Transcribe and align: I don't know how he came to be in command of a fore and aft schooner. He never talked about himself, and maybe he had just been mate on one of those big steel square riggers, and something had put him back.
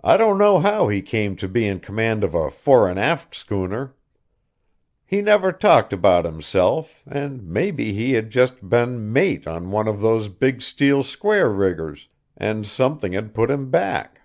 I 0.00 0.16
don't 0.16 0.38
know 0.38 0.58
how 0.58 0.88
he 0.88 1.00
came 1.02 1.36
to 1.36 1.46
be 1.46 1.64
in 1.64 1.78
command 1.78 2.24
of 2.24 2.34
a 2.34 2.50
fore 2.50 2.88
and 2.88 2.98
aft 2.98 3.32
schooner. 3.36 3.94
He 5.06 5.22
never 5.22 5.52
talked 5.52 5.92
about 5.92 6.24
himself, 6.24 7.04
and 7.08 7.44
maybe 7.46 7.92
he 7.92 8.14
had 8.14 8.30
just 8.30 8.68
been 8.68 9.12
mate 9.12 9.46
on 9.46 9.70
one 9.70 9.86
of 9.86 10.00
those 10.00 10.28
big 10.28 10.62
steel 10.62 11.04
square 11.04 11.48
riggers, 11.52 12.08
and 12.36 12.66
something 12.66 13.12
had 13.12 13.32
put 13.32 13.52
him 13.52 13.70
back. 13.70 14.22